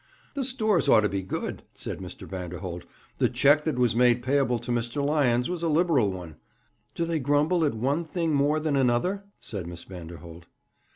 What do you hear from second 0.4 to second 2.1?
stores ought to be good,' said